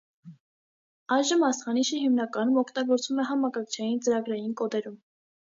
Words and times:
Այժմ 1.15 1.45
աստղանիշը 1.49 1.99
հիմնականում 2.05 2.57
օգտագործվում 2.63 3.21
է 3.25 3.29
համակարգչային 3.33 4.03
ծրագրային 4.07 4.61
կոդերում։ 4.65 4.99